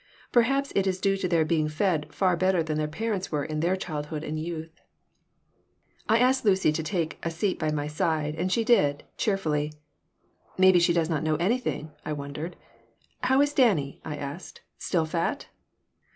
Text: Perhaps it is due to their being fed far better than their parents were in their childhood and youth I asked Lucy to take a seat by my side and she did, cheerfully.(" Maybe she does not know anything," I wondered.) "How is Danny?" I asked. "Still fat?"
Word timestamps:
Perhaps 0.31 0.73
it 0.75 0.87
is 0.87 0.99
due 0.99 1.15
to 1.17 1.27
their 1.27 1.45
being 1.45 1.69
fed 1.69 2.11
far 2.11 2.35
better 2.35 2.63
than 2.63 2.79
their 2.79 2.87
parents 2.87 3.31
were 3.31 3.45
in 3.45 3.59
their 3.59 3.75
childhood 3.75 4.23
and 4.23 4.39
youth 4.39 4.81
I 6.09 6.17
asked 6.17 6.43
Lucy 6.43 6.71
to 6.71 6.81
take 6.81 7.19
a 7.21 7.29
seat 7.29 7.59
by 7.59 7.69
my 7.69 7.85
side 7.85 8.33
and 8.33 8.51
she 8.51 8.63
did, 8.63 9.03
cheerfully.(" 9.15 9.73
Maybe 10.57 10.79
she 10.79 10.91
does 10.91 11.07
not 11.07 11.21
know 11.21 11.35
anything," 11.35 11.91
I 12.03 12.13
wondered.) 12.13 12.55
"How 13.25 13.41
is 13.41 13.53
Danny?" 13.53 14.01
I 14.03 14.15
asked. 14.15 14.61
"Still 14.79 15.05
fat?" 15.05 15.45